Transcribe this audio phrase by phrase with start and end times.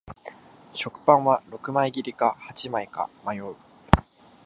[0.73, 3.55] 食パンは六枚切りか八枚か迷う